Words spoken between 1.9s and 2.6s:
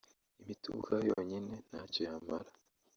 yamara